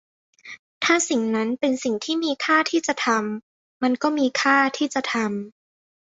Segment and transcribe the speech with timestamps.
[0.83, 5.29] ถ้าสิ่งนั้นเป็นสิ่งที่มีค่าที่จะทำ มันก็มีค่าที่จะทำ